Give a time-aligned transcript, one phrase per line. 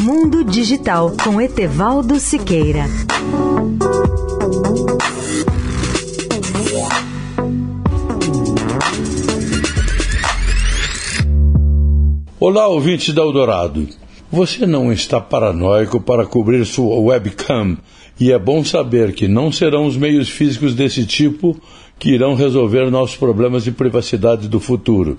[0.00, 2.84] Mundo Digital com Etevaldo Siqueira.
[12.38, 13.88] Olá, ouvintes da Eldorado.
[14.30, 17.76] Você não está paranoico para cobrir sua webcam
[18.20, 21.60] e é bom saber que não serão os meios físicos desse tipo
[21.98, 25.18] que irão resolver nossos problemas de privacidade do futuro.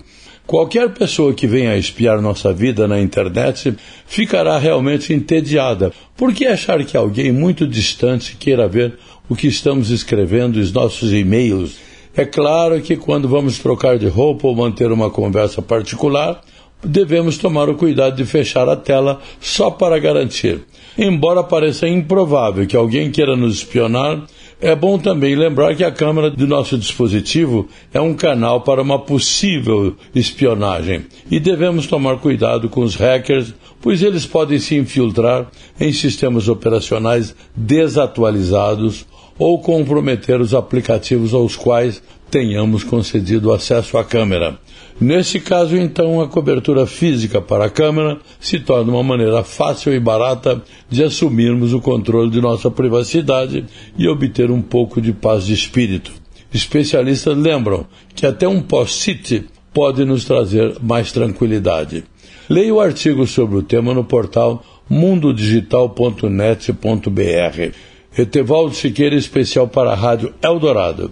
[0.49, 3.75] Qualquer pessoa que venha espiar nossa vida na internet
[4.07, 5.93] ficará realmente entediada.
[6.17, 8.97] Por que achar que alguém muito distante queira ver
[9.29, 11.77] o que estamos escrevendo os nossos e-mails?
[12.15, 16.41] É claro que quando vamos trocar de roupa ou manter uma conversa particular,
[16.83, 20.61] devemos tomar o cuidado de fechar a tela só para garantir.
[20.97, 24.25] Embora pareça improvável que alguém queira nos espionar,
[24.61, 28.99] é bom também lembrar que a câmera do nosso dispositivo é um canal para uma
[28.99, 31.05] possível espionagem.
[31.31, 35.47] E devemos tomar cuidado com os hackers, pois eles podem se infiltrar
[35.79, 39.05] em sistemas operacionais desatualizados
[39.37, 44.57] ou comprometer os aplicativos aos quais tenhamos concedido acesso à câmera.
[44.99, 49.99] Nesse caso, então, a cobertura física para a câmera se torna uma maneira fácil e
[49.99, 53.65] barata de assumirmos o controle de nossa privacidade
[53.97, 56.11] e obter um pouco de paz de espírito.
[56.53, 62.03] Especialistas lembram que até um post-it pode nos trazer mais tranquilidade.
[62.49, 67.73] Leia o artigo sobre o tema no portal mundodigital.net.br.
[68.17, 71.11] Etevaldo Siqueira, especial para a Rádio Eldorado.